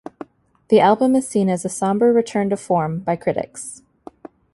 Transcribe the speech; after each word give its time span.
The 0.69 0.79
album 0.79 1.15
is 1.15 1.27
seen 1.27 1.47
as 1.47 1.63
a 1.63 1.69
sombre 1.69 2.11
return 2.11 2.49
to 2.49 2.57
form 2.57 3.01
by 3.01 3.15
critics. 3.15 3.83